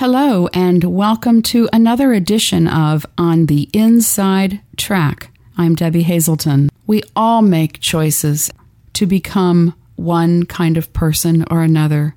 [0.00, 5.30] Hello, and welcome to another edition of On the Inside Track.
[5.58, 6.70] I'm Debbie Hazelton.
[6.86, 8.50] We all make choices
[8.94, 12.14] to become one kind of person or another,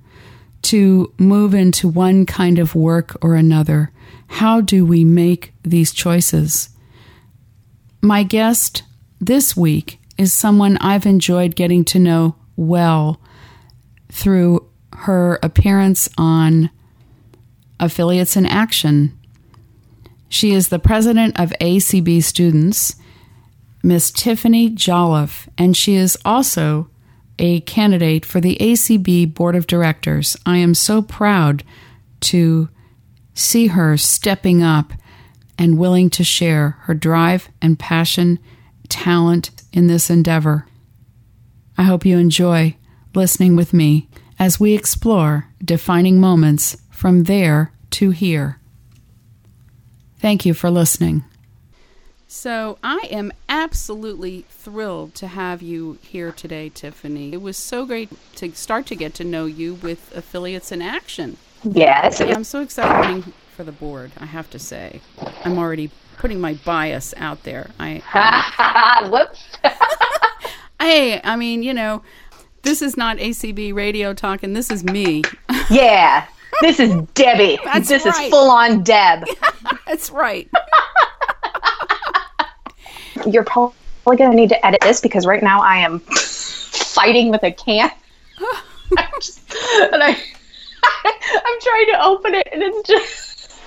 [0.62, 3.92] to move into one kind of work or another.
[4.28, 6.70] How do we make these choices?
[8.02, 8.84] My guest
[9.20, 13.20] this week is someone I've enjoyed getting to know well
[14.10, 16.70] through her appearance on
[17.80, 19.18] Affiliates in Action.
[20.30, 22.96] She is the president of ACB Students,
[23.84, 26.90] Miss Tiffany Jolliffe, and she is also
[27.40, 30.38] a candidate for the ACB Board of Directors.
[30.46, 31.64] I am so proud
[32.22, 32.70] to
[33.34, 34.94] see her stepping up
[35.58, 38.40] and willing to share her drive and passion,
[38.90, 40.68] talent in this endeavor.
[41.78, 42.76] I hope you enjoy
[43.16, 44.10] listening with me
[44.40, 48.62] as we explore defining moments from there to here.
[50.20, 51.26] Thank you for listening.
[52.30, 57.34] So, I am absolutely thrilled to have you here today, Tiffany.
[57.34, 61.36] It was so great to start to get to know you with Affiliates in Action.
[61.62, 62.22] Yes.
[62.22, 65.02] Yeah, I'm so excited for the board, I have to say.
[65.44, 67.72] I'm already putting my bias out there.
[67.82, 68.02] I
[69.12, 69.44] Whoops.
[70.80, 72.02] Hey, I mean, you know,
[72.62, 74.54] this is not ACB radio talking.
[74.54, 75.24] This is me.
[75.70, 76.28] yeah.
[76.64, 77.60] This is Debbie.
[77.66, 78.24] That's this right.
[78.24, 79.26] is full on Deb.
[79.86, 80.50] That's right.
[83.28, 83.76] You're probably
[84.06, 87.92] going to need to edit this because right now I am fighting with a can.
[88.98, 89.42] I'm just,
[89.92, 90.18] and I,
[91.04, 93.60] I'm trying to open it and it's just,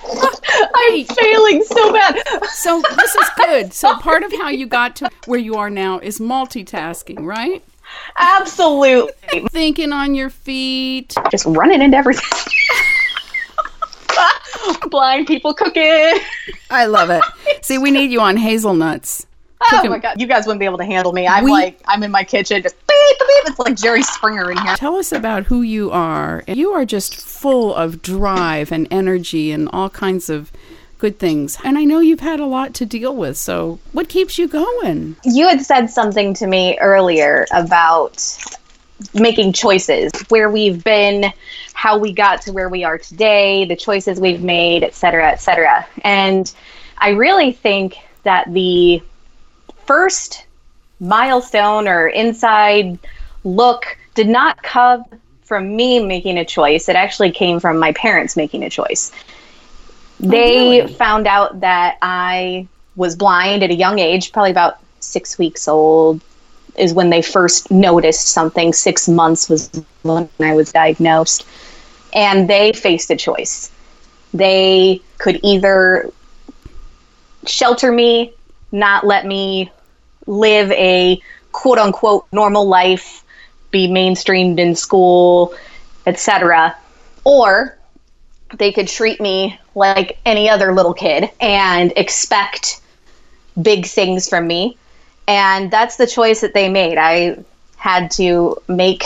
[0.73, 2.19] I'm failing so bad.
[2.47, 3.73] So this is good.
[3.73, 7.63] So part of how you got to where you are now is multitasking, right?
[8.17, 9.47] Absolutely.
[9.51, 11.13] Thinking on your feet.
[11.29, 12.53] Just running into everything.
[14.89, 16.13] Blind people cooking.
[16.69, 17.23] I love it.
[17.61, 19.25] See, we need you on hazelnuts.
[19.59, 21.27] Oh Cooking- my god, you guys wouldn't be able to handle me.
[21.27, 23.43] I'm We- like, I'm in my kitchen, just beep, beep, beep.
[23.47, 24.75] It's like Jerry Springer in here.
[24.75, 26.43] Tell us about who you are.
[26.47, 30.51] You are just full of drive and energy and all kinds of
[30.99, 31.57] good things.
[31.63, 33.35] And I know you've had a lot to deal with.
[33.37, 35.15] So, what keeps you going?
[35.23, 38.23] You had said something to me earlier about
[39.13, 41.31] making choices, where we've been,
[41.77, 45.35] how we got to where we are today, the choices we've made, et cetera, et
[45.35, 45.85] cetera.
[46.03, 46.51] And
[46.97, 49.03] I really think that the
[49.85, 50.47] first
[50.99, 52.97] milestone or inside
[53.43, 55.05] look did not come
[55.43, 56.89] from me making a choice.
[56.89, 59.11] It actually came from my parents making a choice.
[60.23, 60.93] Oh, they really?
[60.95, 66.21] found out that I was blind at a young age, probably about six weeks old,
[66.75, 68.73] is when they first noticed something.
[68.73, 69.69] Six months was
[70.01, 71.45] when I was diagnosed.
[72.13, 73.71] And they faced a choice.
[74.33, 76.11] They could either
[77.45, 78.33] shelter me,
[78.71, 79.71] not let me
[80.25, 83.23] live a quote unquote normal life,
[83.71, 85.53] be mainstreamed in school,
[86.05, 86.75] etc.
[87.23, 87.77] Or
[88.57, 92.81] they could treat me like any other little kid and expect
[93.61, 94.77] big things from me.
[95.27, 96.97] And that's the choice that they made.
[96.97, 97.43] I
[97.75, 99.03] had to make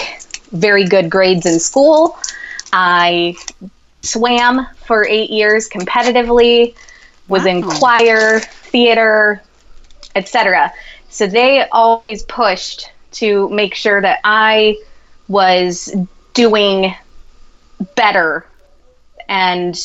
[0.52, 2.18] very good grades in school.
[2.74, 3.36] I
[4.02, 6.76] swam for eight years competitively,
[7.28, 9.42] was in choir, theater,
[10.16, 10.74] etc.
[11.10, 14.78] So they always pushed to make sure that I
[15.28, 15.94] was
[16.34, 16.96] doing
[17.96, 18.46] better
[19.28, 19.76] and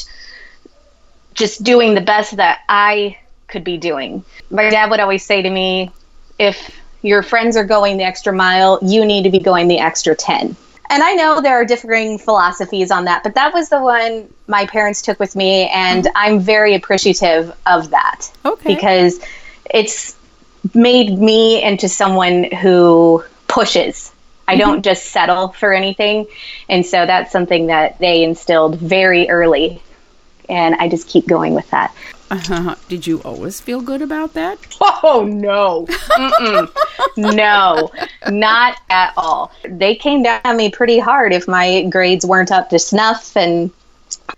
[1.34, 3.18] just doing the best that I
[3.48, 4.24] could be doing.
[4.50, 5.90] My dad would always say to me,
[6.38, 10.14] if your friends are going the extra mile, you need to be going the extra
[10.14, 10.56] 10.
[10.88, 14.66] And I know there are differing philosophies on that, but that was the one my
[14.66, 16.16] parents took with me, and mm-hmm.
[16.16, 18.74] I'm very appreciative of that Okay.
[18.74, 19.20] because
[19.70, 20.16] it's
[20.74, 24.12] made me into someone who pushes.
[24.48, 24.60] I mm-hmm.
[24.60, 26.26] don't just settle for anything.
[26.68, 29.82] And so that's something that they instilled very early.
[30.48, 31.94] And I just keep going with that.
[32.30, 34.58] Uh, did you always feel good about that?
[34.80, 35.86] Oh, no.
[37.16, 37.90] No,
[38.28, 39.52] not at all.
[39.64, 43.36] They came down on me pretty hard if my grades weren't up to snuff.
[43.36, 43.70] And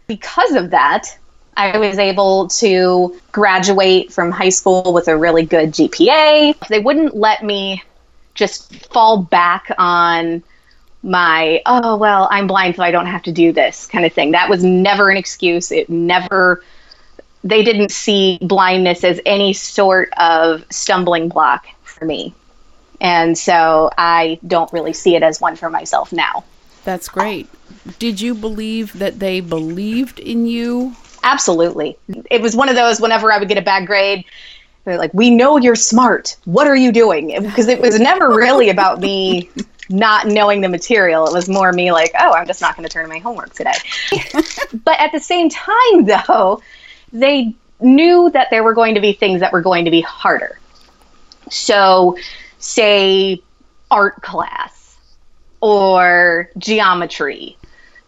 [0.06, 1.18] because of that,
[1.56, 6.68] I was able to graduate from high school with a really good GPA.
[6.68, 7.82] They wouldn't let me
[8.34, 10.42] just fall back on
[11.02, 14.32] my, oh, well, I'm blind, so I don't have to do this kind of thing.
[14.32, 15.72] That was never an excuse.
[15.72, 16.62] It never,
[17.48, 22.34] they didn't see blindness as any sort of stumbling block for me.
[23.00, 26.44] And so I don't really see it as one for myself now.
[26.84, 27.48] That's great.
[27.98, 30.94] Did you believe that they believed in you?
[31.22, 31.96] Absolutely.
[32.30, 34.24] It was one of those whenever I would get a bad grade,
[34.84, 36.36] they're like, We know you're smart.
[36.44, 37.40] What are you doing?
[37.42, 39.50] Because it was never really about me
[39.90, 41.26] not knowing the material.
[41.26, 43.54] It was more me like, Oh, I'm just not going to turn in my homework
[43.54, 43.72] today.
[44.84, 46.62] but at the same time, though,
[47.12, 50.58] they knew that there were going to be things that were going to be harder.
[51.50, 52.18] So,
[52.58, 53.42] say,
[53.90, 54.96] art class
[55.60, 57.56] or geometry,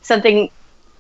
[0.03, 0.51] something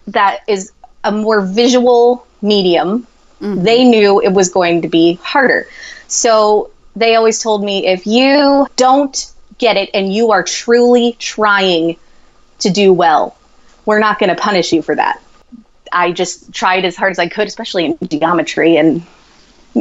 [0.06, 0.72] that is
[1.04, 3.06] a more visual medium,
[3.40, 3.62] mm-hmm.
[3.62, 5.66] they knew it was going to be harder.
[6.08, 11.96] So they always told me if you don't get it and you are truly trying
[12.60, 13.36] to do well,
[13.86, 15.22] we're not going to punish you for that.
[15.92, 19.04] I just tried as hard as I could, especially in geometry, and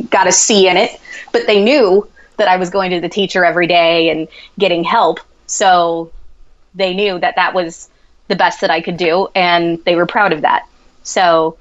[0.09, 0.99] got a C in it.
[1.31, 2.07] But they knew
[2.37, 4.27] that I was going to the teacher every day and
[4.57, 5.19] getting help.
[5.47, 6.11] So
[6.75, 7.89] they knew that that was
[8.27, 10.67] the best that I could do, and they were proud of that.
[11.03, 11.57] So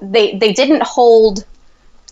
[0.00, 1.44] they they didn't hold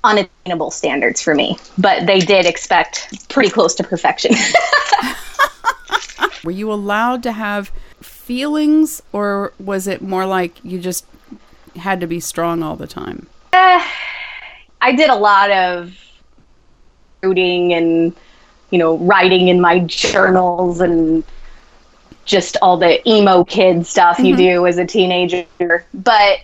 [0.05, 4.35] unattainable standards for me, but they did expect pretty close to perfection.
[6.45, 7.71] were you allowed to have
[8.01, 11.05] feelings, or was it more like you just
[11.77, 13.27] had to be strong all the time?
[13.53, 13.85] Uh,
[14.81, 15.97] I did a lot of
[17.23, 18.15] rooting and
[18.71, 21.25] you know writing in my journals and
[22.25, 24.27] just all the emo kid stuff mm-hmm.
[24.27, 25.47] you do as a teenager.
[25.95, 26.41] But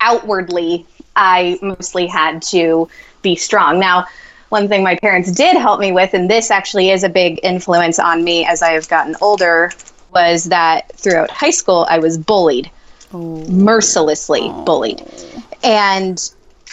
[0.00, 0.86] outwardly,
[1.16, 2.88] I mostly had to
[3.22, 3.78] be strong.
[3.78, 4.06] Now,
[4.48, 7.98] one thing my parents did help me with, and this actually is a big influence
[7.98, 9.72] on me as I have gotten older,
[10.14, 12.70] was that throughout high school, I was bullied,
[13.12, 13.44] oh.
[13.48, 14.64] mercilessly oh.
[14.64, 15.02] bullied.
[15.62, 16.30] And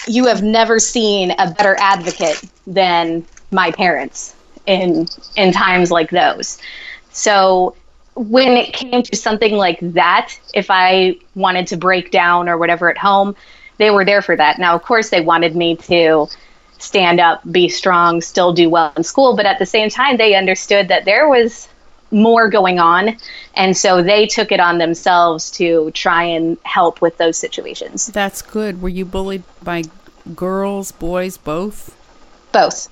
[0.07, 4.35] you have never seen a better advocate than my parents
[4.65, 6.57] in in times like those.
[7.11, 7.75] So
[8.15, 12.89] when it came to something like that, if I wanted to break down or whatever
[12.89, 13.35] at home,
[13.77, 14.57] they were there for that.
[14.57, 16.27] Now, of course, they wanted me to
[16.77, 20.35] stand up, be strong, still do well in school, but at the same time, they
[20.35, 21.67] understood that there was
[22.11, 23.17] more going on.
[23.55, 28.07] And so they took it on themselves to try and help with those situations.
[28.07, 28.81] That's good.
[28.81, 29.83] Were you bullied by
[30.35, 31.95] girls, boys, both?
[32.51, 32.89] Both.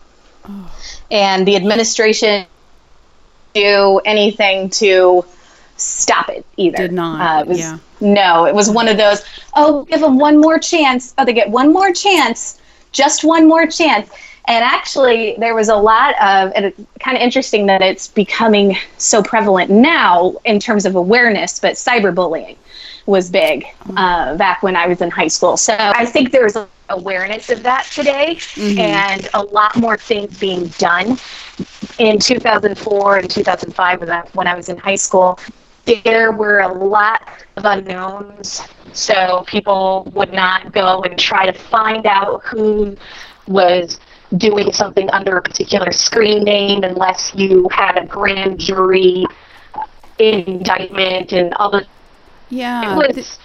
[0.47, 0.71] Oh.
[1.09, 2.45] And the administration
[3.53, 5.23] do anything to
[5.77, 6.77] stop it either.
[6.77, 7.21] Did not.
[7.21, 7.77] Uh, it was, yeah.
[8.01, 9.23] No, it was one of those.
[9.55, 11.13] Oh, give them one more chance.
[11.17, 12.59] Oh, they get one more chance,
[12.91, 14.09] just one more chance.
[14.45, 18.75] And actually, there was a lot of, and it's kind of interesting that it's becoming
[18.97, 22.57] so prevalent now in terms of awareness, but cyberbullying
[23.05, 23.65] was big
[23.97, 25.57] uh, back when I was in high school.
[25.57, 26.57] So I think there's
[26.89, 28.79] awareness of that today mm-hmm.
[28.79, 31.17] and a lot more things being done.
[31.99, 35.39] In 2004 and 2005, when I was in high school,
[35.85, 38.61] there were a lot of unknowns.
[38.93, 42.95] So people would not go and try to find out who
[43.47, 43.99] was
[44.37, 49.25] doing something under a particular screen name unless you had a grand jury
[50.19, 51.85] indictment and all the
[52.49, 53.39] yeah was,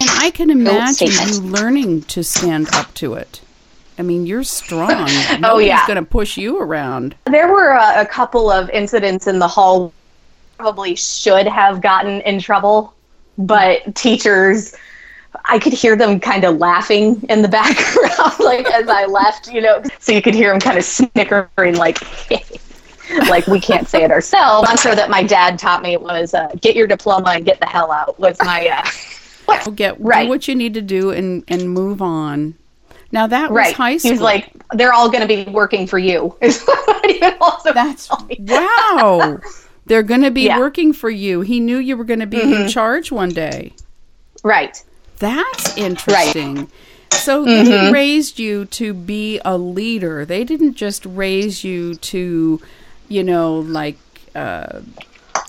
[0.00, 3.40] and I can imagine you learning to stand up to it.
[3.98, 4.88] I mean, you're strong.
[4.90, 7.16] Nobody's oh yeah, going to push you around.
[7.24, 9.92] There were a, a couple of incidents in the hall.
[10.56, 12.94] Probably should have gotten in trouble,
[13.38, 14.74] but teachers,
[15.44, 19.52] I could hear them kind of laughing in the background, like as I left.
[19.52, 22.00] You know, so you could hear them kind of snickering, like.
[23.30, 24.68] like we can't say it ourselves.
[24.68, 27.64] I'm sure that my dad taught me was uh, get your diploma and get the
[27.64, 28.86] hell out was my uh,
[29.74, 30.24] Get right.
[30.24, 32.54] do what you need to do and and move on.
[33.10, 33.74] Now that was right.
[33.74, 34.10] high school.
[34.10, 36.36] He's like, they're all going to be working for you.
[36.40, 39.40] That's wow.
[39.86, 40.58] they're going to be yeah.
[40.58, 41.40] working for you.
[41.40, 42.62] He knew you were going to be mm-hmm.
[42.62, 43.72] in charge one day.
[44.44, 44.82] Right.
[45.18, 46.56] That's interesting.
[46.56, 46.68] Right.
[47.12, 47.70] So mm-hmm.
[47.70, 50.24] they raised you to be a leader.
[50.24, 52.60] They didn't just raise you to,
[53.08, 53.98] you know, like
[54.34, 54.80] uh,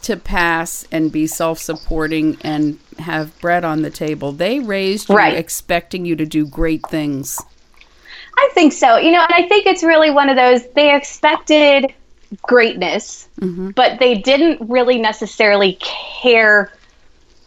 [0.02, 4.32] to pass and be self-supporting and have bread on the table.
[4.32, 7.40] They raised you expecting you to do great things.
[8.38, 8.98] I think so.
[8.98, 11.94] You know, and I think it's really one of those they expected
[12.42, 13.72] greatness, mm-hmm.
[13.72, 15.78] but they didn't really necessarily
[16.22, 16.72] care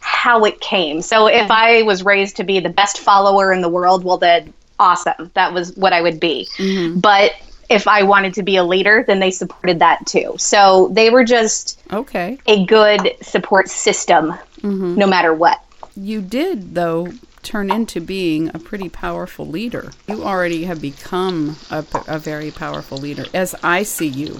[0.03, 1.01] how it came.
[1.01, 4.53] So if I was raised to be the best follower in the world, well then
[4.79, 5.31] awesome.
[5.33, 6.47] That was what I would be.
[6.57, 6.99] Mm-hmm.
[6.99, 7.33] But
[7.69, 10.35] if I wanted to be a leader, then they supported that too.
[10.37, 14.95] So they were just okay a good support system, mm-hmm.
[14.95, 15.63] no matter what.
[15.95, 19.91] You did though turn into being a pretty powerful leader.
[20.07, 24.39] You already have become a, a very powerful leader, as I see you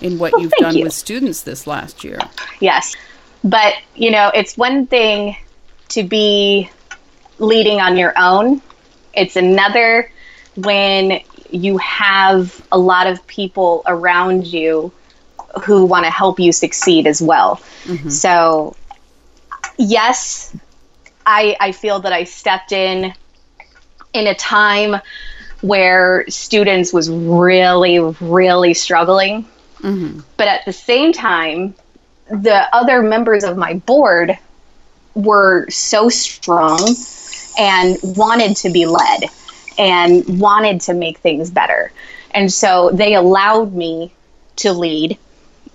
[0.00, 0.84] in what well, you've done you.
[0.84, 2.18] with students this last year.
[2.60, 2.94] Yes,
[3.44, 5.36] but you know it's one thing
[5.88, 6.70] to be
[7.38, 8.62] leading on your own.
[9.14, 10.10] It's another
[10.56, 11.20] when
[11.50, 14.92] you have a lot of people around you
[15.64, 17.56] who want to help you succeed as well.
[17.84, 18.08] Mm-hmm.
[18.08, 18.74] So,
[19.76, 20.56] yes,
[21.26, 23.12] I, I feel that I stepped in
[24.14, 25.00] in a time
[25.60, 29.44] where students was really, really struggling.
[29.80, 30.20] Mm-hmm.
[30.36, 31.74] But at the same time,
[32.32, 34.36] the other members of my board
[35.14, 36.94] were so strong
[37.58, 39.24] and wanted to be led
[39.78, 41.92] and wanted to make things better.
[42.30, 44.12] And so they allowed me
[44.56, 45.18] to lead.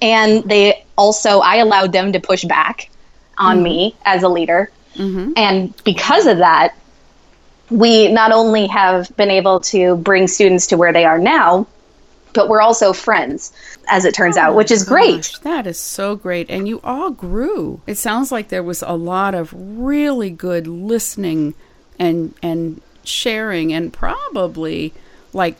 [0.02, 2.90] And they also, I allowed them to push back
[3.38, 3.64] on mm-hmm.
[3.64, 4.72] me as a leader.
[4.96, 5.34] Mm-hmm.
[5.36, 6.76] And because of that,
[7.70, 11.68] we not only have been able to bring students to where they are now,
[12.34, 13.52] but we're also friends,
[13.88, 15.40] as it turns oh out, which is gosh, great.
[15.44, 16.50] That is so great.
[16.50, 17.82] And you all grew.
[17.88, 21.54] It sounds like there was a lot of really good listening
[22.00, 24.94] and and sharing and probably
[25.34, 25.58] like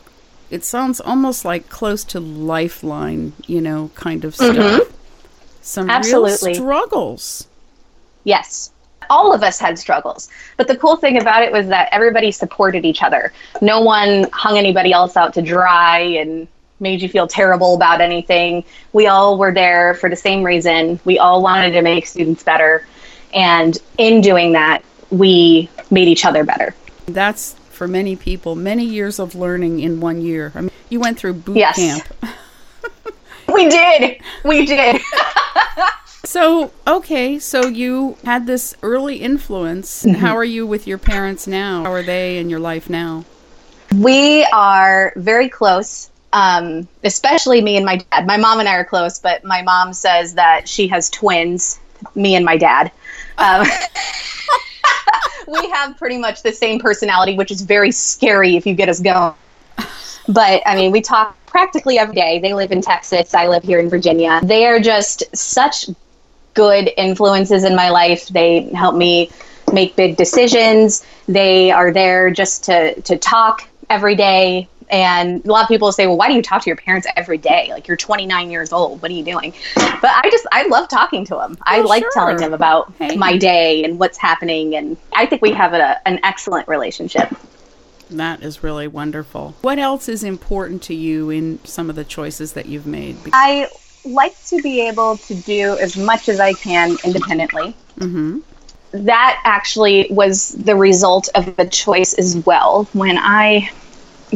[0.50, 4.56] it sounds almost like close to lifeline, you know, kind of stuff.
[4.56, 4.92] Mm-hmm.
[5.62, 6.52] Some Absolutely.
[6.52, 7.48] real struggles.
[8.24, 8.70] Yes
[9.10, 10.28] all of us had struggles.
[10.56, 13.32] But the cool thing about it was that everybody supported each other.
[13.60, 16.48] No one hung anybody else out to dry and
[16.80, 18.64] made you feel terrible about anything.
[18.92, 21.00] We all were there for the same reason.
[21.04, 22.86] We all wanted to make students better.
[23.34, 26.74] And in doing that, we made each other better.
[27.06, 30.52] That's for many people, many years of learning in one year.
[30.54, 31.76] I mean, you went through boot yes.
[31.76, 32.34] camp.
[33.52, 34.20] we did.
[34.44, 35.00] We did.
[36.28, 40.04] So, okay, so you had this early influence.
[40.04, 40.20] Mm-hmm.
[40.20, 41.84] How are you with your parents now?
[41.84, 43.24] How are they in your life now?
[43.96, 48.26] We are very close, um, especially me and my dad.
[48.26, 51.80] My mom and I are close, but my mom says that she has twins,
[52.14, 52.92] me and my dad.
[53.38, 53.66] Um,
[55.48, 59.00] we have pretty much the same personality, which is very scary if you get us
[59.00, 59.34] going.
[60.28, 62.38] But I mean, we talk practically every day.
[62.38, 63.34] They live in Texas.
[63.34, 64.40] I live here in Virginia.
[64.42, 65.88] They are just such
[66.52, 68.28] good influences in my life.
[68.28, 69.30] They help me
[69.72, 71.06] make big decisions.
[71.26, 74.68] They are there just to to talk every day.
[74.90, 77.38] And a lot of people say, "Well, why do you talk to your parents every
[77.38, 77.68] day?
[77.70, 79.02] Like you're 29 years old.
[79.02, 81.58] What are you doing?" But I just I love talking to them.
[81.62, 82.10] I like sure.
[82.12, 83.16] telling them about hey.
[83.16, 87.34] my day and what's happening, and I think we have a, an excellent relationship.
[88.10, 89.54] That is really wonderful.
[89.60, 93.16] What else is important to you in some of the choices that you've made?
[93.32, 93.68] I
[94.04, 97.76] like to be able to do as much as I can independently.
[97.98, 98.38] Mm-hmm.
[98.92, 102.84] That actually was the result of a choice as well.
[102.94, 103.70] When I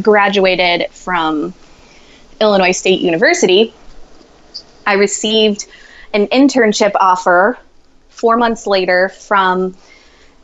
[0.01, 1.53] graduated from
[2.39, 3.73] Illinois State University,
[4.85, 5.67] I received
[6.13, 7.57] an internship offer
[8.09, 9.75] four months later from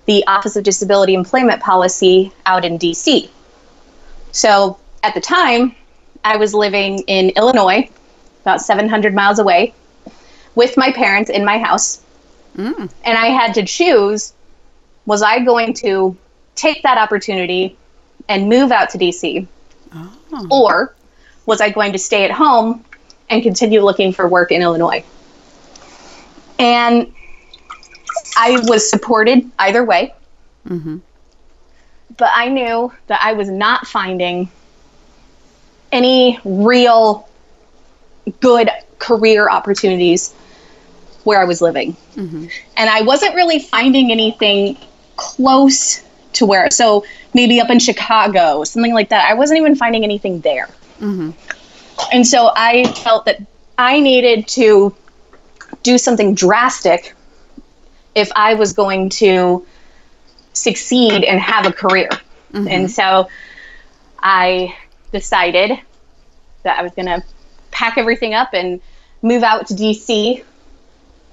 [0.06, 3.30] the Office of Disability Employment Policy out in DC.
[4.32, 5.76] So at the time,
[6.24, 7.90] I was living in Illinois
[8.42, 9.74] about 700 miles away,
[10.56, 12.02] with my parents in my house.
[12.58, 12.92] Mm.
[13.04, 14.34] And I had to choose
[15.06, 16.16] was I going to
[16.56, 17.78] take that opportunity
[18.30, 19.46] and move out to DC?
[19.92, 20.48] Oh.
[20.50, 20.96] Or
[21.46, 22.86] was I going to stay at home
[23.30, 25.04] and continue looking for work in Illinois?
[26.60, 27.12] And
[28.38, 30.14] I was supported either way.
[30.68, 30.98] Mm-hmm.
[32.18, 34.50] But I knew that I was not finding
[35.92, 37.28] any real
[38.40, 38.70] good
[39.00, 40.34] career opportunities
[41.24, 41.94] where I was living.
[42.16, 42.48] Mm-hmm.
[42.78, 44.78] And I wasn't really finding anything
[45.16, 49.30] close to where, so maybe up in Chicago, something like that.
[49.30, 50.68] I wasn't even finding anything there.
[51.00, 51.32] Mm-hmm.
[52.12, 53.42] And so I felt that
[53.78, 54.96] I needed to
[55.84, 57.14] do something drastic
[58.16, 59.66] if I was going to
[60.54, 62.10] succeed and have a career.
[62.54, 62.68] Mm-hmm.
[62.68, 63.30] And so
[64.20, 64.76] I
[65.12, 65.80] decided
[66.64, 67.24] that I was going to
[67.72, 68.82] pack everything up and
[69.22, 70.44] move out to DC,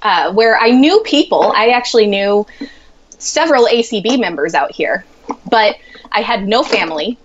[0.02, 1.52] uh, where I knew people.
[1.54, 2.46] I actually knew
[3.18, 5.04] several ACB members out here,
[5.50, 5.76] but
[6.12, 7.18] I had no family.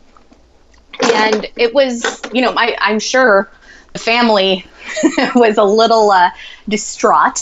[1.13, 3.49] And it was, you know, my, I'm sure
[3.93, 4.65] the family
[5.35, 6.29] was a little uh,
[6.69, 7.41] distraught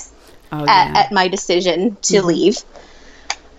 [0.51, 0.71] oh, yeah.
[0.71, 2.27] at, at, my decision to mm-hmm.
[2.27, 2.57] leave.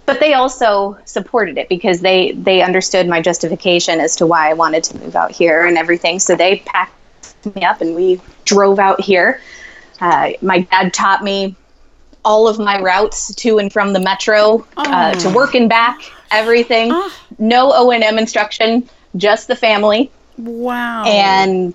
[0.06, 4.54] But they also supported it because they, they understood my justification as to why I
[4.54, 6.18] wanted to move out here and everything.
[6.18, 6.94] So they packed
[7.54, 9.40] me up and we drove out here.
[10.00, 11.54] Uh, my dad taught me
[12.24, 15.34] all of my routes to and from the metro uh, to oh.
[15.34, 16.90] work and back, everything.
[16.92, 17.12] Oh.
[17.38, 20.10] No O and M instruction, just the family.
[20.38, 21.04] Wow!
[21.04, 21.74] And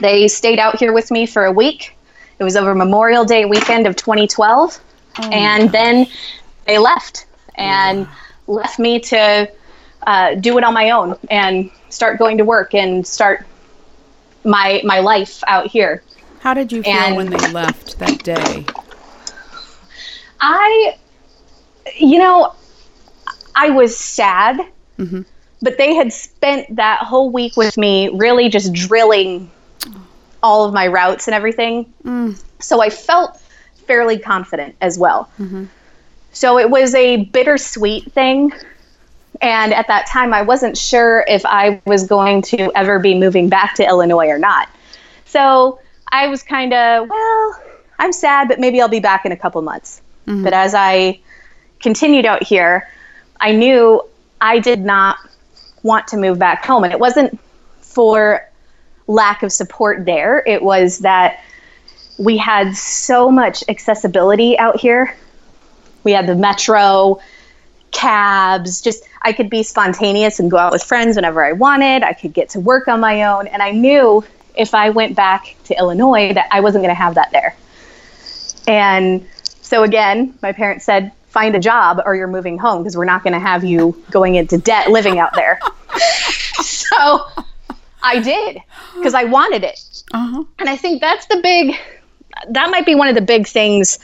[0.00, 1.96] they stayed out here with me for a week.
[2.38, 4.80] It was over Memorial Day weekend of 2012,
[5.18, 6.06] oh, and then
[6.66, 7.26] they left.
[7.54, 8.06] and
[8.48, 9.50] left me to
[10.06, 13.44] uh, do it on my own and start going to work and start
[14.44, 16.02] my my life out here.
[16.40, 18.64] How did you feel And- when they left that day?
[20.40, 20.96] I,
[21.96, 22.54] you know,
[23.56, 24.60] I was sad,
[24.98, 25.22] mm-hmm.
[25.62, 29.50] but they had spent that whole week with me really just drilling
[30.42, 31.92] all of my routes and everything.
[32.04, 32.40] Mm.
[32.60, 33.40] So I felt
[33.86, 35.30] fairly confident as well.
[35.38, 35.64] Mm-hmm.
[36.32, 38.52] So it was a bittersweet thing.
[39.40, 43.48] And at that time, I wasn't sure if I was going to ever be moving
[43.48, 44.68] back to Illinois or not.
[45.24, 45.80] So
[46.12, 47.62] I was kind of, well,
[47.98, 50.00] I'm sad, but maybe I'll be back in a couple months.
[50.26, 50.44] Mm-hmm.
[50.44, 51.20] But as I
[51.80, 52.88] continued out here,
[53.40, 54.02] I knew
[54.40, 55.16] I did not
[55.82, 56.84] want to move back home.
[56.84, 57.38] And it wasn't
[57.80, 58.48] for
[59.06, 61.40] lack of support there, it was that
[62.18, 65.14] we had so much accessibility out here.
[66.02, 67.20] We had the metro,
[67.90, 72.02] cabs, just I could be spontaneous and go out with friends whenever I wanted.
[72.02, 73.46] I could get to work on my own.
[73.48, 74.24] And I knew
[74.54, 77.54] if I went back to Illinois that I wasn't going to have that there.
[78.66, 83.04] And so again, my parents said, find a job or you're moving home because we're
[83.04, 85.60] not going to have you going into debt living out there.
[86.62, 87.26] so
[88.02, 88.58] I did
[88.94, 90.02] because I wanted it.
[90.14, 90.44] Uh-huh.
[90.58, 91.76] And I think that's the big,
[92.48, 93.98] that might be one of the big things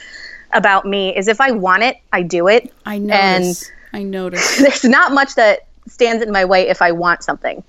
[0.51, 2.71] about me is if I want it, I do it.
[2.85, 3.71] I notice.
[3.91, 4.57] And I notice.
[4.59, 7.63] There's not much that stands in my way if I want something.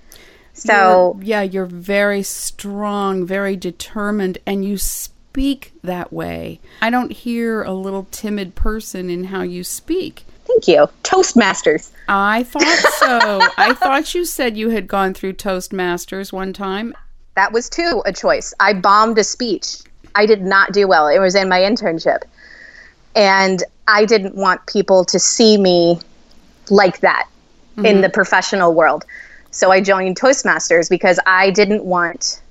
[0.53, 4.77] So You're- yeah, you're very strong, very determined, and you
[5.35, 6.61] speak that way.
[6.81, 10.23] I don't hear a little timid person in how you speak.
[10.45, 10.87] thank you.
[11.03, 11.91] Toastmasters.
[12.07, 13.41] I thought so.
[13.57, 16.95] I thought you said you had gone through Toastmasters one time.
[17.35, 18.53] That was too a choice.
[18.61, 19.79] I bombed a speech.
[20.15, 21.09] I did not do well.
[21.09, 22.21] It was in my internship.
[23.13, 25.99] And I didn't want people to see me
[26.69, 27.27] like that
[27.75, 28.01] in mm-hmm.
[28.01, 29.03] the professional world.
[29.51, 32.41] So I joined Toastmasters because I didn't want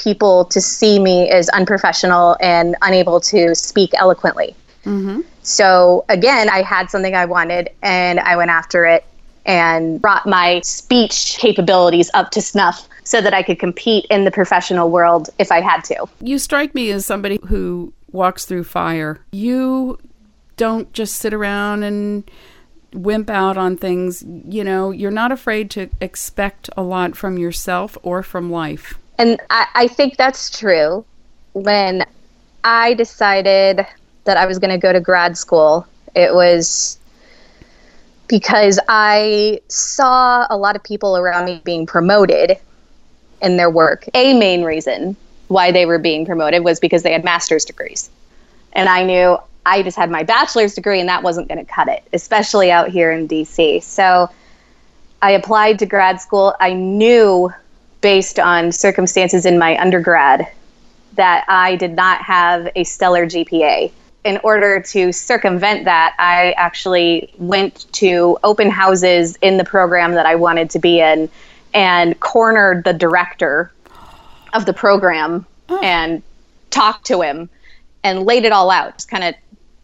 [0.00, 4.54] people to see me as unprofessional and unable to speak eloquently.
[4.84, 5.20] Mm-hmm.
[5.42, 9.04] So again, I had something I wanted and I went after it
[9.46, 14.30] and brought my speech capabilities up to snuff so that I could compete in the
[14.30, 16.06] professional world if I had to.
[16.20, 19.18] You strike me as somebody who walks through fire.
[19.32, 19.98] You
[20.56, 22.30] don't just sit around and
[22.92, 24.22] wimp out on things.
[24.22, 28.99] You know, you're not afraid to expect a lot from yourself or from life.
[29.20, 31.04] And I, I think that's true.
[31.52, 32.06] When
[32.64, 33.86] I decided
[34.24, 36.98] that I was going to go to grad school, it was
[38.28, 42.56] because I saw a lot of people around me being promoted
[43.42, 44.08] in their work.
[44.14, 45.14] A main reason
[45.48, 48.08] why they were being promoted was because they had master's degrees.
[48.72, 51.88] And I knew I just had my bachelor's degree and that wasn't going to cut
[51.88, 53.82] it, especially out here in DC.
[53.82, 54.30] So
[55.20, 56.54] I applied to grad school.
[56.58, 57.52] I knew
[58.00, 60.48] based on circumstances in my undergrad
[61.14, 63.92] that I did not have a stellar GPA.
[64.24, 70.26] In order to circumvent that, I actually went to open houses in the program that
[70.26, 71.28] I wanted to be in
[71.72, 73.72] and cornered the director
[74.52, 75.46] of the program
[75.82, 76.22] and
[76.70, 77.48] talked to him
[78.02, 78.96] and laid it all out.
[78.96, 79.34] Just kind of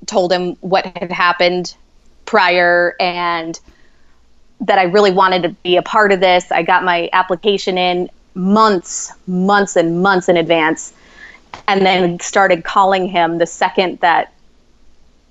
[0.07, 1.74] told him what had happened
[2.24, 3.59] prior and
[4.60, 6.50] that I really wanted to be a part of this.
[6.50, 10.92] I got my application in months, months and months in advance,
[11.68, 14.32] and then started calling him the second that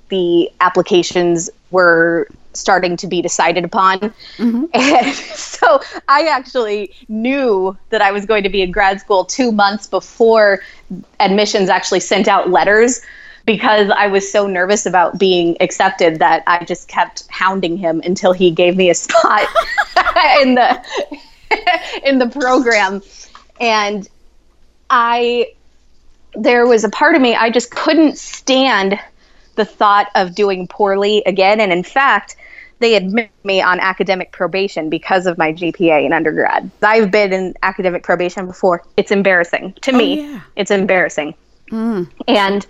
[0.09, 3.99] the applications were starting to be decided upon.
[4.37, 4.65] Mm-hmm.
[4.73, 9.51] And so I actually knew that I was going to be in grad school two
[9.51, 10.61] months before
[11.19, 13.01] admissions actually sent out letters
[13.45, 18.33] because I was so nervous about being accepted that I just kept hounding him until
[18.33, 19.47] he gave me a spot
[20.41, 20.81] in the
[22.03, 23.01] in the program.
[23.59, 24.07] And
[24.89, 25.53] I
[26.33, 28.99] there was a part of me I just couldn't stand
[29.55, 32.35] the thought of doing poorly again and in fact
[32.79, 36.69] they admit me on academic probation because of my GPA in undergrad.
[36.81, 38.83] I've been in academic probation before.
[38.97, 40.21] It's embarrassing to oh, me.
[40.21, 40.41] yeah.
[40.57, 41.35] It's embarrassing.
[41.71, 42.09] Mm.
[42.27, 42.67] And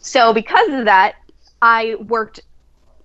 [0.00, 1.16] so because of that,
[1.62, 2.40] I worked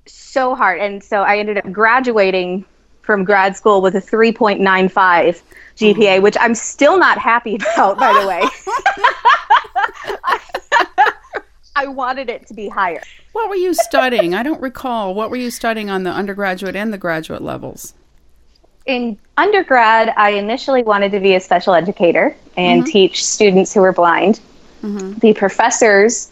[0.05, 2.65] so hard and so I ended up graduating
[3.01, 5.41] from grad school with a 3.95
[5.77, 8.43] GPA, which I'm still not happy about by the way.
[11.77, 13.01] I wanted it to be higher.
[13.33, 14.33] What were you studying?
[14.33, 15.13] I don't recall.
[15.13, 17.93] What were you studying on the undergraduate and the graduate levels?
[18.85, 22.91] in undergrad, I initially wanted to be a special educator and mm-hmm.
[22.91, 24.39] teach students who were blind.
[24.83, 25.19] Mm-hmm.
[25.19, 26.31] The professors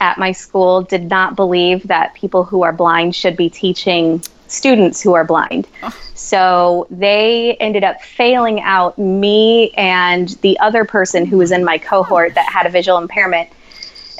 [0.00, 5.00] at my school did not believe that people who are blind should be teaching students
[5.00, 5.68] who are blind.
[6.14, 11.78] So they ended up failing out me and the other person who was in my
[11.78, 13.50] cohort that had a visual impairment.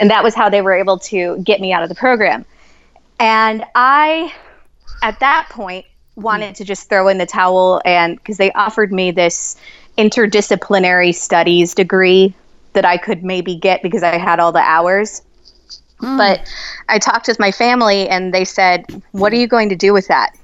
[0.01, 2.45] And that was how they were able to get me out of the program.
[3.19, 4.33] And I,
[5.03, 9.11] at that point, wanted to just throw in the towel and because they offered me
[9.11, 9.57] this
[9.97, 12.35] interdisciplinary studies degree
[12.73, 15.23] that I could maybe get because I had all the hours.
[16.01, 16.49] But
[16.89, 20.07] I talked with my family and they said, What are you going to do with
[20.09, 20.37] that?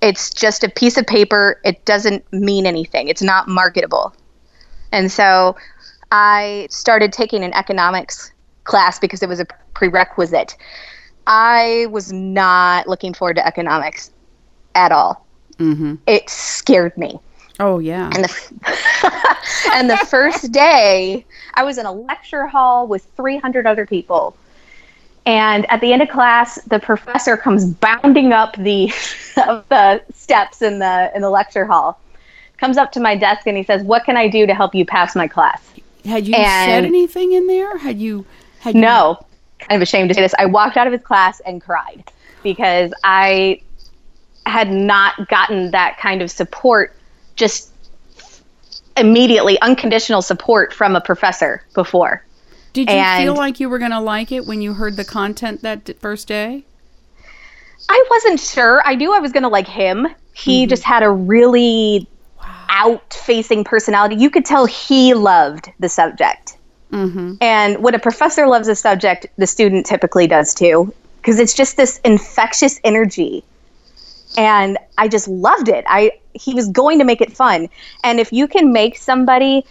[0.00, 1.60] It's just a piece of paper.
[1.64, 4.14] It doesn't mean anything, it's not marketable.
[4.90, 5.56] And so
[6.10, 8.32] I started taking an economics
[8.64, 10.56] class because it was a prerequisite.
[11.26, 14.10] I was not looking forward to economics
[14.74, 15.24] at all.
[15.58, 15.94] Mm-hmm.
[16.06, 17.18] It scared me.
[17.60, 18.10] Oh yeah.
[18.14, 19.36] And the
[19.74, 24.36] and the first day, I was in a lecture hall with 300 other people.
[25.24, 28.86] And at the end of class, the professor comes bounding up the
[29.36, 32.00] the steps in the in the lecture hall.
[32.58, 34.84] Comes up to my desk and he says, "What can I do to help you
[34.84, 35.62] pass my class?"
[36.04, 37.78] Had you and- said anything in there?
[37.78, 38.24] Had you?
[38.60, 39.24] Had you, No,
[39.60, 40.34] kind of ashamed to say this.
[40.38, 42.04] I walked out of his class and cried
[42.42, 43.60] because I
[44.46, 46.96] had not gotten that kind of support,
[47.36, 47.70] just
[48.96, 52.24] immediately unconditional support from a professor before.
[52.72, 55.04] Did you and- feel like you were going to like it when you heard the
[55.04, 56.64] content that d- first day?
[57.88, 58.82] I wasn't sure.
[58.84, 60.06] I knew I was going to like him.
[60.34, 62.08] He just had a really
[62.70, 64.16] out facing personality.
[64.16, 66.56] You could tell he loved the subject.
[66.90, 67.34] Mm-hmm.
[67.40, 71.76] And when a professor loves a subject, the student typically does too, because it's just
[71.76, 73.44] this infectious energy.
[74.36, 75.84] And I just loved it.
[75.86, 77.68] I he was going to make it fun.
[78.04, 79.66] And if you can make somebody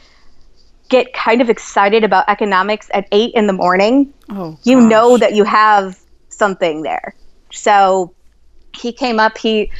[0.91, 5.34] get kind of excited about economics at eight in the morning, Oh, you know that
[5.34, 5.97] you have
[6.30, 7.15] something there.
[7.51, 8.13] So
[8.75, 9.71] he came up, he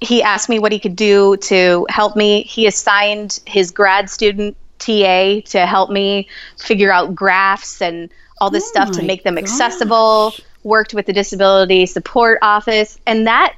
[0.00, 2.42] he asked me what he could do to help me.
[2.42, 8.64] He assigned his grad student TA to help me figure out graphs and all this
[8.64, 10.34] Oh stuff to make them accessible.
[10.62, 13.54] Worked with the disability support office and that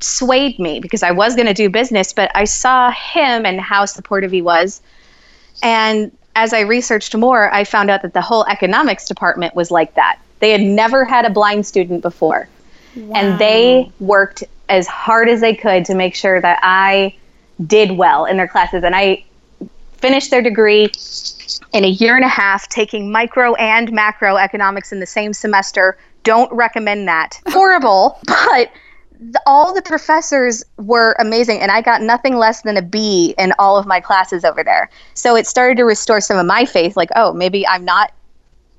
[0.00, 3.84] swayed me because I was going to do business, but I saw him and how
[3.84, 4.80] supportive he was.
[5.62, 9.94] And as I researched more, I found out that the whole economics department was like
[9.94, 10.18] that.
[10.38, 12.48] They had never had a blind student before.
[13.14, 17.14] And they worked as hard as they could to make sure that I
[17.66, 18.82] did well in their classes.
[18.82, 19.24] And I
[19.98, 20.90] finished their degree
[21.72, 25.96] in a year and a half, taking micro and macro economics in the same semester.
[26.24, 27.40] Don't recommend that.
[27.48, 28.70] Horrible, but
[29.20, 33.52] the, all the professors were amazing, and I got nothing less than a B in
[33.58, 34.90] all of my classes over there.
[35.14, 38.12] So it started to restore some of my faith like, oh, maybe I'm not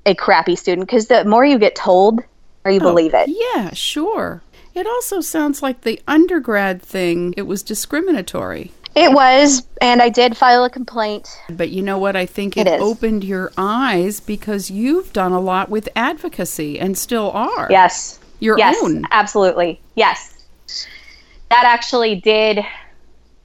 [0.06, 2.24] a crappy student, because the more you get told, the
[2.64, 3.28] more you oh, believe it.
[3.28, 4.42] Yeah, sure.
[4.74, 8.72] It also sounds like the undergrad thing, it was discriminatory.
[8.96, 11.28] It was, and I did file a complaint.
[11.48, 12.16] But you know what?
[12.16, 16.98] I think it, It opened your eyes because you've done a lot with advocacy and
[16.98, 17.68] still are.
[17.70, 18.18] Yes.
[18.40, 19.04] Your yes, own.
[19.10, 19.80] absolutely.
[19.94, 20.29] Yes.
[21.50, 22.64] That actually did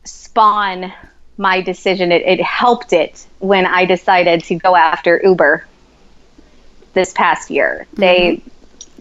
[0.03, 0.93] spawn
[1.37, 2.11] my decision.
[2.11, 5.65] It, it helped it when I decided to go after Uber
[6.93, 7.87] this past year.
[7.93, 8.41] They,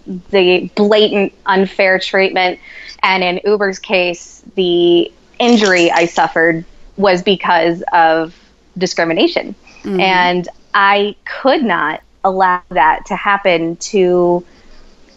[0.09, 0.19] mm-hmm.
[0.31, 2.59] the blatant unfair treatment,
[3.03, 6.64] and in Uber's case, the injury I suffered
[6.97, 8.35] was because of
[8.79, 9.55] discrimination.
[9.83, 10.01] Mm-hmm.
[10.01, 14.45] And I could not allow that to happen to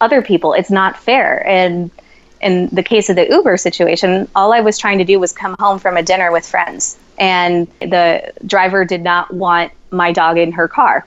[0.00, 0.52] other people.
[0.52, 1.46] It's not fair.
[1.48, 1.90] And
[2.40, 5.56] in the case of the Uber situation, all I was trying to do was come
[5.58, 6.98] home from a dinner with friends.
[7.18, 11.06] And the driver did not want my dog in her car.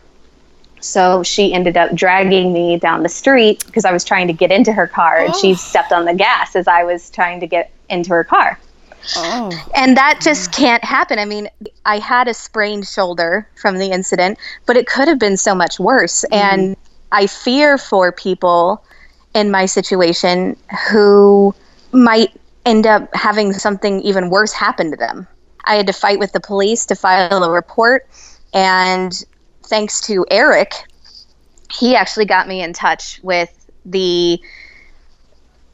[0.81, 4.51] So she ended up dragging me down the street because I was trying to get
[4.51, 5.55] into her car and she Oh.
[5.55, 8.57] stepped on the gas as I was trying to get into her car.
[9.15, 11.17] Oh, And that just can't happen.
[11.17, 11.49] I mean,
[11.85, 15.79] I had a sprained shoulder from the incident, but it could have been so much
[15.79, 16.25] worse.
[16.31, 16.33] Mm-hmm.
[16.33, 16.77] And
[17.11, 18.83] I fear for people
[19.33, 20.57] in my situation
[20.89, 21.53] who
[21.91, 22.31] might
[22.65, 25.27] end up having something even worse happen to them.
[25.65, 28.07] I had to fight with the police to file a report.
[28.53, 29.13] And
[29.63, 30.73] thanks to Eric,
[31.71, 33.49] he actually got me in touch with
[33.85, 34.39] the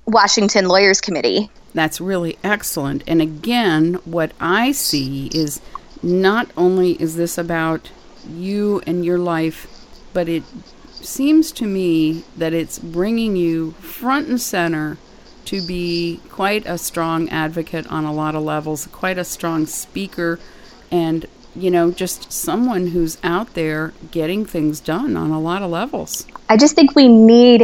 [0.06, 3.04] Washington Lawyers Committee that's really excellent.
[3.06, 5.62] And again, what I see is
[6.02, 7.92] not only is this about
[8.28, 9.68] you and your life,
[10.12, 10.44] but it
[11.06, 14.98] seems to me that it's bringing you front and center
[15.46, 20.40] to be quite a strong advocate on a lot of levels, quite a strong speaker,
[20.92, 25.72] and you know, just someone who's out there getting things done on a lot of
[25.72, 26.28] levels.
[26.50, 27.64] I just think we need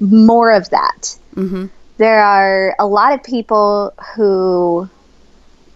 [0.00, 1.16] more of that.
[1.36, 1.66] Mm-hmm.
[1.98, 4.88] there are a lot of people who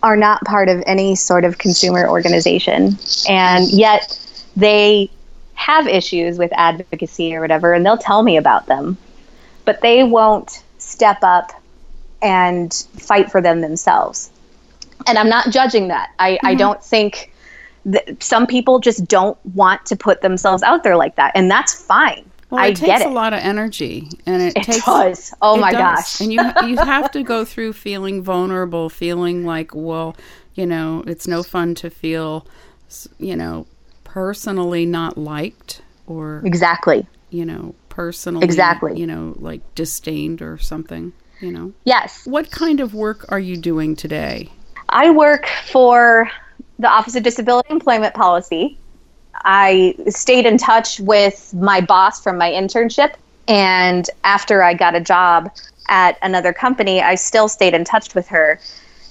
[0.03, 4.19] are not part of any sort of consumer organization, and yet
[4.57, 5.11] they
[5.61, 8.97] have issues with advocacy or whatever, and they'll tell me about them,
[9.67, 11.53] but they won't step up
[12.23, 14.31] and fight for them themselves.
[15.07, 16.13] And I'm not judging that.
[16.19, 16.47] I, mm-hmm.
[16.47, 17.33] I don't think
[17.85, 21.75] that some people just don't want to put themselves out there like that, and that's
[21.75, 22.25] fine.
[22.49, 23.07] Well, it I takes it.
[23.07, 24.85] a lot of energy, and it, it takes.
[24.85, 25.35] Does.
[25.43, 25.81] Oh my does.
[25.81, 26.21] gosh!
[26.21, 30.17] and you you have to go through feeling vulnerable, feeling like, well,
[30.55, 32.47] you know, it's no fun to feel,
[33.19, 33.67] you know,
[34.13, 41.13] personally not liked or exactly, you know, personally exactly, you know, like disdained or something.
[41.41, 41.73] You know.
[41.85, 42.27] Yes.
[42.27, 44.51] What kind of work are you doing today?
[44.91, 46.31] I work for
[46.79, 48.79] the Office of Disability Employment Policy
[49.45, 53.15] I stayed in touch with my boss from my internship.
[53.49, 55.51] And after I got a job
[55.89, 58.61] at another company, I still stayed in touch with her.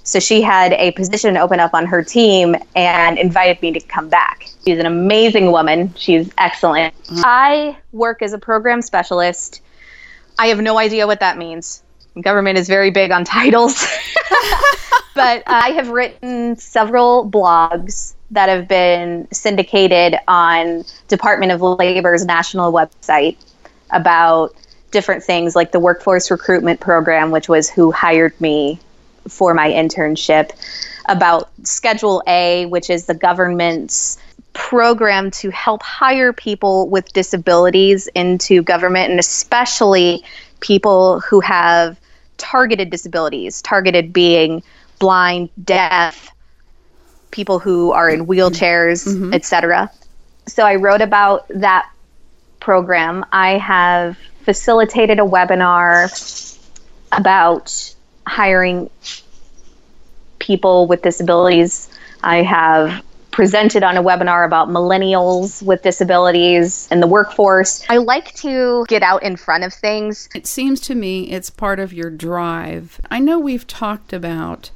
[0.10, 4.10] So she had a position open up on her team and invited me to come
[4.10, 4.50] back.
[4.66, 5.94] She's an amazing woman.
[5.96, 6.96] She's excellent.
[7.04, 7.22] Mm-hmm.
[7.24, 9.62] I work as a program specialist.
[10.40, 11.84] I have no idea what that means.
[12.20, 13.86] Government is very big on titles.
[15.14, 22.74] but I have written several blogs that have been syndicated on Department of Labor's national
[22.74, 23.38] website
[23.92, 24.56] about
[24.90, 28.80] different things like the workforce recruitment program, which was who hired me
[29.28, 30.52] for my internship,
[31.08, 34.18] about Schedule A, which is the government's
[34.54, 40.24] program to help hire people with disabilities into government, and especially
[40.60, 42.00] people who have
[42.38, 44.64] targeted disabilities, targeted being
[45.00, 46.32] blind, deaf,
[47.32, 49.34] people who are in wheelchairs, mm-hmm.
[49.34, 49.92] etc.
[50.48, 51.90] So I wrote about that
[52.60, 53.26] program.
[53.32, 56.10] I have facilitated a webinar
[57.12, 57.96] about
[58.30, 58.90] hiring
[60.40, 61.90] people with disabilities.
[62.24, 67.86] I have presented on a webinar about millennials with disabilities in the workforce.
[67.90, 70.28] I like to get out in front of things.
[70.36, 73.00] It seems to me it's part of your drive.
[73.10, 74.72] I know we've talked about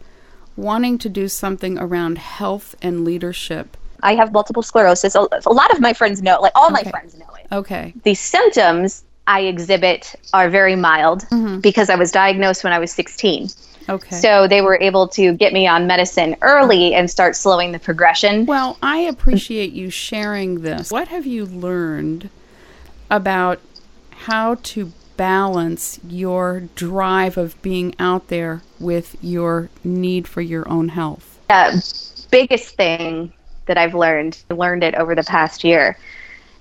[0.55, 3.75] wanting to do something around health and leadership.
[4.01, 5.15] I have multiple sclerosis.
[5.15, 6.83] A, lot of my friends know, like all okay.
[6.83, 7.47] my friends know it.
[7.51, 7.93] Okay.
[8.03, 11.59] The symptoms I exhibit are very mild mm-hmm.
[11.59, 13.49] because I was diagnosed when I was 16.
[13.89, 14.15] Okay.
[14.15, 18.45] So they were able to get me on medicine early and start slowing the progression.
[18.45, 20.91] Well, I appreciate you sharing this.
[20.91, 22.29] What have you learned
[23.09, 23.59] about
[24.11, 30.89] how to balance your drive of being out there with your need for your own
[30.89, 31.39] health?
[31.49, 33.33] The biggest thing
[33.65, 35.97] that I've learned, learned it over the past year,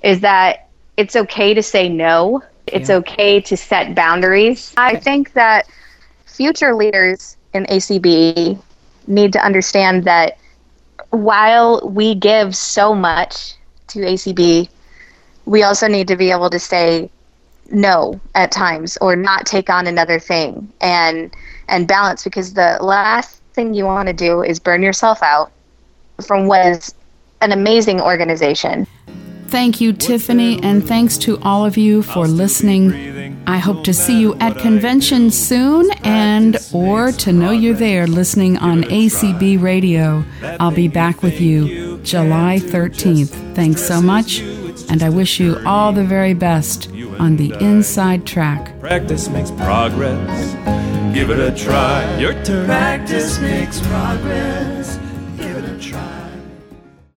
[0.02, 2.42] is that it's okay to say no.
[2.66, 2.96] It's yeah.
[2.96, 4.72] okay to set boundaries.
[4.76, 5.66] I think that
[6.26, 8.58] future leaders in ACB
[9.06, 10.38] need to understand that
[11.10, 13.54] while we give so much
[13.88, 14.68] to ACB,
[15.44, 17.10] we also need to be able to say
[17.70, 21.34] no at times or not take on another thing and
[21.68, 25.50] and balance because the last thing you want to do is burn yourself out
[26.26, 26.94] from what is
[27.40, 28.86] an amazing organization.
[29.52, 33.42] Thank you, Tiffany, and thanks to all of you for listening.
[33.46, 38.56] I hope to see you at convention soon and or to know you're there listening
[38.56, 40.24] on ACB radio.
[40.58, 43.54] I'll be back with you July 13th.
[43.54, 44.40] Thanks so much,
[44.88, 48.80] and I wish you all the very best on the inside track.
[48.80, 50.54] Practice makes progress.
[51.14, 52.16] Give it a try.
[52.16, 52.64] Your turn.
[52.64, 55.01] Practice makes progress.